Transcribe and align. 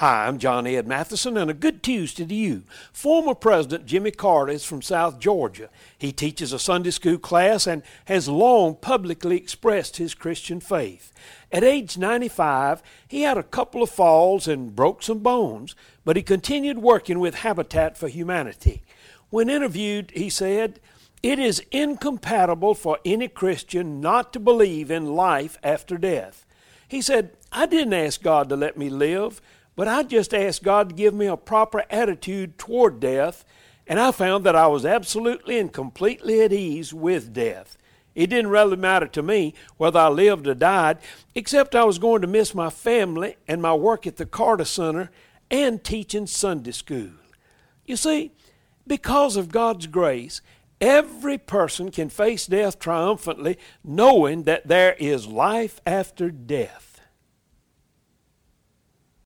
Hi, 0.00 0.26
I'm 0.26 0.38
John 0.38 0.66
Ed 0.66 0.86
Mathison, 0.86 1.38
and 1.38 1.50
a 1.50 1.52
good 1.52 1.82
Tuesday 1.82 2.24
to 2.24 2.34
you. 2.34 2.62
Former 2.90 3.34
President 3.34 3.84
Jimmy 3.84 4.10
Carter 4.10 4.52
is 4.52 4.64
from 4.64 4.80
South 4.80 5.18
Georgia. 5.18 5.68
He 5.98 6.10
teaches 6.10 6.54
a 6.54 6.58
Sunday 6.58 6.90
school 6.90 7.18
class 7.18 7.66
and 7.66 7.82
has 8.06 8.26
long 8.26 8.76
publicly 8.76 9.36
expressed 9.36 9.98
his 9.98 10.14
Christian 10.14 10.58
faith. 10.58 11.12
At 11.52 11.64
age 11.64 11.98
95, 11.98 12.82
he 13.08 13.20
had 13.24 13.36
a 13.36 13.42
couple 13.42 13.82
of 13.82 13.90
falls 13.90 14.48
and 14.48 14.74
broke 14.74 15.02
some 15.02 15.18
bones, 15.18 15.76
but 16.02 16.16
he 16.16 16.22
continued 16.22 16.78
working 16.78 17.20
with 17.20 17.34
Habitat 17.34 17.98
for 17.98 18.08
Humanity. 18.08 18.82
When 19.28 19.50
interviewed, 19.50 20.12
he 20.12 20.30
said, 20.30 20.80
It 21.22 21.38
is 21.38 21.62
incompatible 21.70 22.74
for 22.74 22.98
any 23.04 23.28
Christian 23.28 24.00
not 24.00 24.32
to 24.32 24.40
believe 24.40 24.90
in 24.90 25.14
life 25.14 25.58
after 25.62 25.98
death. 25.98 26.46
He 26.88 27.02
said, 27.02 27.36
I 27.52 27.66
didn't 27.66 27.94
ask 27.94 28.22
God 28.22 28.48
to 28.48 28.56
let 28.56 28.76
me 28.76 28.88
live. 28.88 29.40
But 29.76 29.88
I 29.88 30.02
just 30.02 30.34
asked 30.34 30.62
God 30.62 30.90
to 30.90 30.94
give 30.94 31.14
me 31.14 31.24
a 31.24 31.38
proper 31.38 31.84
attitude 31.88 32.58
toward 32.58 33.00
death, 33.00 33.46
and 33.86 33.98
I 33.98 34.12
found 34.12 34.44
that 34.44 34.54
I 34.54 34.66
was 34.66 34.84
absolutely 34.84 35.58
and 35.58 35.72
completely 35.72 36.42
at 36.42 36.52
ease 36.52 36.92
with 36.92 37.32
death. 37.32 37.78
It 38.14 38.26
didn't 38.26 38.50
really 38.50 38.76
matter 38.76 39.06
to 39.06 39.22
me 39.22 39.54
whether 39.78 39.98
I 39.98 40.08
lived 40.08 40.46
or 40.46 40.54
died, 40.54 40.98
except 41.34 41.74
I 41.74 41.84
was 41.84 41.98
going 41.98 42.20
to 42.20 42.28
miss 42.28 42.54
my 42.54 42.68
family 42.68 43.36
and 43.48 43.62
my 43.62 43.72
work 43.72 44.06
at 44.06 44.16
the 44.16 44.26
Carter 44.26 44.66
Center 44.66 45.10
and 45.50 45.82
teaching 45.82 46.26
Sunday 46.26 46.72
school. 46.72 47.12
You 47.86 47.96
see, 47.96 48.32
because 48.86 49.36
of 49.36 49.52
God's 49.52 49.86
grace, 49.86 50.42
every 50.80 51.38
person 51.38 51.90
can 51.90 52.10
face 52.10 52.46
death 52.46 52.78
triumphantly, 52.78 53.56
knowing 53.82 54.42
that 54.42 54.66
there 54.68 54.94
is 54.98 55.26
life 55.26 55.80
after 55.86 56.30
death. 56.30 56.89